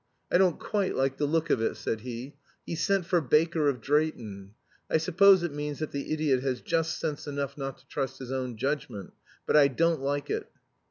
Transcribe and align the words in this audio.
"I 0.31 0.39
don't 0.39 0.59
quite 0.59 0.95
like 0.95 1.17
the 1.17 1.27
look 1.27 1.51
of 1.51 1.61
it," 1.61 1.77
said 1.77 2.01
he; 2.01 2.33
"he's 2.65 2.83
sent 2.83 3.05
for 3.05 3.21
Baker 3.21 3.69
of 3.69 3.81
Drayton 3.81 4.55
I 4.89 4.97
suppose 4.97 5.43
it 5.43 5.53
means 5.53 5.77
that 5.77 5.91
the 5.91 6.11
idiot 6.11 6.41
has 6.41 6.59
just 6.59 6.97
sense 6.99 7.27
enough 7.27 7.55
not 7.55 7.77
to 7.77 7.87
trust 7.87 8.17
his 8.17 8.31
own 8.31 8.57
judgment. 8.57 9.13
But 9.45 9.57
I 9.57 9.67
don't 9.67 10.01
like 10.01 10.31
it." 10.31 10.47